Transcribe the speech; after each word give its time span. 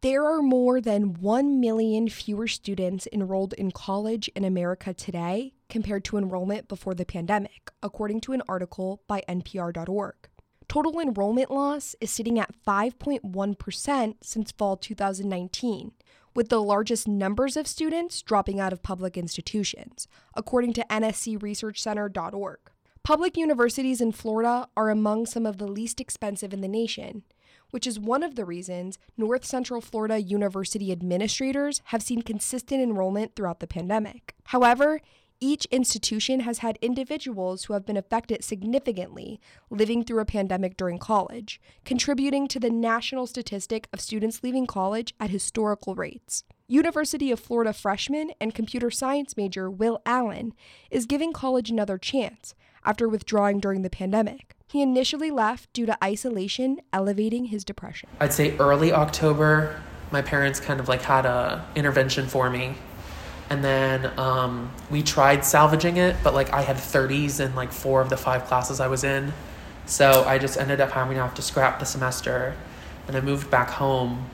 There 0.00 0.24
are 0.24 0.42
more 0.42 0.80
than 0.80 1.14
1 1.14 1.58
million 1.58 2.08
fewer 2.08 2.46
students 2.46 3.08
enrolled 3.12 3.52
in 3.54 3.72
college 3.72 4.28
in 4.36 4.44
America 4.44 4.94
today 4.94 5.54
compared 5.68 6.04
to 6.04 6.16
enrollment 6.16 6.68
before 6.68 6.94
the 6.94 7.04
pandemic, 7.04 7.72
according 7.82 8.20
to 8.20 8.32
an 8.32 8.42
article 8.48 9.02
by 9.08 9.24
NPR.org. 9.28 10.14
Total 10.68 11.00
enrollment 11.00 11.50
loss 11.50 11.96
is 12.00 12.12
sitting 12.12 12.38
at 12.38 12.54
5.1% 12.64 14.14
since 14.22 14.52
fall 14.52 14.76
2019, 14.76 15.90
with 16.32 16.48
the 16.48 16.62
largest 16.62 17.08
numbers 17.08 17.56
of 17.56 17.66
students 17.66 18.22
dropping 18.22 18.60
out 18.60 18.72
of 18.72 18.84
public 18.84 19.16
institutions, 19.16 20.06
according 20.36 20.74
to 20.74 20.86
nscresearchcenter.org. 20.88 22.58
Public 23.08 23.38
universities 23.38 24.02
in 24.02 24.12
Florida 24.12 24.68
are 24.76 24.90
among 24.90 25.24
some 25.24 25.46
of 25.46 25.56
the 25.56 25.66
least 25.66 25.98
expensive 25.98 26.52
in 26.52 26.60
the 26.60 26.68
nation, 26.68 27.22
which 27.70 27.86
is 27.86 27.98
one 27.98 28.22
of 28.22 28.34
the 28.34 28.44
reasons 28.44 28.98
North 29.16 29.46
Central 29.46 29.80
Florida 29.80 30.20
University 30.20 30.92
administrators 30.92 31.80
have 31.84 32.02
seen 32.02 32.20
consistent 32.20 32.82
enrollment 32.82 33.34
throughout 33.34 33.60
the 33.60 33.66
pandemic. 33.66 34.34
However, 34.48 35.00
each 35.40 35.64
institution 35.70 36.40
has 36.40 36.58
had 36.58 36.78
individuals 36.82 37.64
who 37.64 37.72
have 37.72 37.86
been 37.86 37.96
affected 37.96 38.44
significantly 38.44 39.40
living 39.70 40.04
through 40.04 40.20
a 40.20 40.26
pandemic 40.26 40.76
during 40.76 40.98
college, 40.98 41.62
contributing 41.86 42.46
to 42.48 42.60
the 42.60 42.68
national 42.68 43.26
statistic 43.26 43.88
of 43.90 44.02
students 44.02 44.42
leaving 44.42 44.66
college 44.66 45.14
at 45.18 45.30
historical 45.30 45.94
rates. 45.94 46.44
University 46.66 47.30
of 47.30 47.40
Florida 47.40 47.72
freshman 47.72 48.32
and 48.38 48.54
computer 48.54 48.90
science 48.90 49.34
major 49.34 49.70
Will 49.70 50.02
Allen 50.04 50.52
is 50.90 51.06
giving 51.06 51.32
college 51.32 51.70
another 51.70 51.96
chance 51.96 52.54
after 52.88 53.08
withdrawing 53.08 53.60
during 53.60 53.82
the 53.82 53.90
pandemic. 53.90 54.56
He 54.66 54.82
initially 54.82 55.30
left 55.30 55.72
due 55.72 55.86
to 55.86 56.02
isolation 56.02 56.80
elevating 56.92 57.46
his 57.46 57.64
depression. 57.64 58.08
I'd 58.18 58.32
say 58.32 58.56
early 58.58 58.92
October, 58.92 59.80
my 60.10 60.22
parents 60.22 60.58
kind 60.58 60.80
of 60.80 60.88
like 60.88 61.02
had 61.02 61.26
a 61.26 61.64
intervention 61.76 62.26
for 62.26 62.50
me 62.50 62.74
and 63.50 63.64
then 63.64 64.18
um, 64.18 64.70
we 64.90 65.02
tried 65.02 65.44
salvaging 65.44 65.96
it 65.96 66.16
but 66.22 66.34
like 66.34 66.52
i 66.52 66.62
had 66.62 66.76
30s 66.76 67.40
in 67.44 67.54
like 67.54 67.72
four 67.72 68.00
of 68.00 68.10
the 68.10 68.16
five 68.16 68.44
classes 68.44 68.80
i 68.80 68.86
was 68.86 69.04
in 69.04 69.32
so 69.86 70.24
i 70.26 70.38
just 70.38 70.58
ended 70.58 70.80
up 70.80 70.90
having 70.90 71.16
to 71.16 71.22
have 71.22 71.34
to 71.34 71.42
scrap 71.42 71.78
the 71.78 71.86
semester 71.86 72.54
and 73.06 73.16
i 73.16 73.20
moved 73.20 73.50
back 73.50 73.70
home 73.70 74.28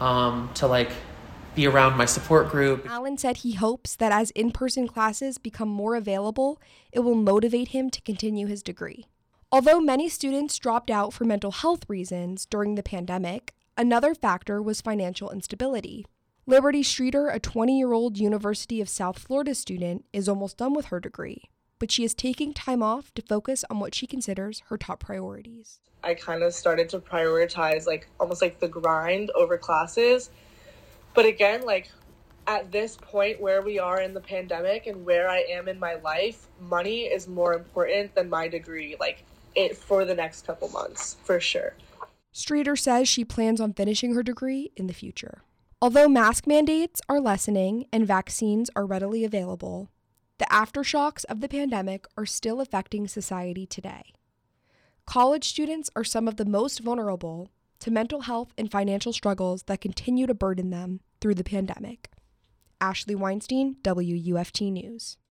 um, 0.00 0.50
to 0.54 0.66
like 0.66 0.90
be 1.54 1.66
around 1.66 1.96
my 1.96 2.04
support 2.04 2.48
group 2.48 2.88
allen 2.88 3.16
said 3.16 3.38
he 3.38 3.52
hopes 3.52 3.96
that 3.96 4.12
as 4.12 4.30
in-person 4.32 4.86
classes 4.86 5.38
become 5.38 5.68
more 5.68 5.94
available 5.94 6.60
it 6.92 7.00
will 7.00 7.14
motivate 7.14 7.68
him 7.68 7.90
to 7.90 8.00
continue 8.02 8.46
his 8.46 8.62
degree 8.62 9.06
although 9.50 9.80
many 9.80 10.08
students 10.08 10.58
dropped 10.58 10.90
out 10.90 11.12
for 11.12 11.24
mental 11.24 11.50
health 11.50 11.88
reasons 11.88 12.46
during 12.46 12.74
the 12.74 12.82
pandemic 12.82 13.54
another 13.76 14.14
factor 14.14 14.62
was 14.62 14.80
financial 14.80 15.30
instability 15.30 16.04
Liberty 16.48 16.82
Streeter, 16.82 17.28
a 17.28 17.38
20 17.38 17.76
year 17.76 17.92
old 17.92 18.16
University 18.16 18.80
of 18.80 18.88
South 18.88 19.18
Florida 19.18 19.54
student, 19.54 20.06
is 20.14 20.30
almost 20.30 20.56
done 20.56 20.72
with 20.72 20.86
her 20.86 20.98
degree, 20.98 21.50
but 21.78 21.92
she 21.92 22.04
is 22.04 22.14
taking 22.14 22.54
time 22.54 22.82
off 22.82 23.12
to 23.16 23.20
focus 23.20 23.66
on 23.68 23.80
what 23.80 23.94
she 23.94 24.06
considers 24.06 24.62
her 24.68 24.78
top 24.78 24.98
priorities. 24.98 25.80
I 26.02 26.14
kind 26.14 26.42
of 26.42 26.54
started 26.54 26.88
to 26.88 27.00
prioritize 27.00 27.86
like 27.86 28.08
almost 28.18 28.40
like 28.40 28.60
the 28.60 28.68
grind 28.68 29.30
over 29.34 29.58
classes. 29.58 30.30
But 31.14 31.26
again, 31.26 31.62
like 31.62 31.90
at 32.46 32.72
this 32.72 32.96
point 32.96 33.40
where 33.40 33.60
we 33.62 33.78
are 33.78 34.00
in 34.00 34.14
the 34.14 34.20
pandemic 34.20 34.86
and 34.86 35.04
where 35.04 35.28
I 35.28 35.40
am 35.50 35.68
in 35.68 35.78
my 35.78 35.94
life, 35.96 36.46
money 36.60 37.02
is 37.02 37.28
more 37.28 37.54
important 37.54 38.14
than 38.14 38.30
my 38.30 38.48
degree, 38.48 38.96
like 38.98 39.24
it 39.54 39.76
for 39.76 40.04
the 40.04 40.14
next 40.14 40.46
couple 40.46 40.68
months, 40.68 41.16
for 41.24 41.40
sure. 41.40 41.74
Streeter 42.32 42.76
says 42.76 43.08
she 43.08 43.24
plans 43.24 43.60
on 43.60 43.72
finishing 43.72 44.14
her 44.14 44.22
degree 44.22 44.70
in 44.76 44.86
the 44.86 44.94
future. 44.94 45.42
Although 45.82 46.08
mask 46.08 46.46
mandates 46.46 47.00
are 47.08 47.20
lessening 47.20 47.86
and 47.92 48.06
vaccines 48.06 48.70
are 48.74 48.86
readily 48.86 49.24
available, 49.24 49.90
the 50.38 50.46
aftershocks 50.46 51.24
of 51.26 51.40
the 51.40 51.48
pandemic 51.48 52.06
are 52.16 52.26
still 52.26 52.60
affecting 52.60 53.08
society 53.08 53.66
today. 53.66 54.12
College 55.04 55.48
students 55.48 55.90
are 55.96 56.04
some 56.04 56.28
of 56.28 56.36
the 56.36 56.44
most 56.44 56.80
vulnerable 56.80 57.50
to 57.80 57.90
mental 57.90 58.22
health 58.22 58.52
and 58.58 58.70
financial 58.70 59.12
struggles 59.12 59.64
that 59.64 59.80
continue 59.80 60.26
to 60.26 60.34
burden 60.34 60.70
them 60.70 61.00
through 61.20 61.34
the 61.34 61.44
pandemic. 61.44 62.10
Ashley 62.80 63.14
Weinstein, 63.14 63.76
WUFT 63.84 64.62
News. 64.62 65.16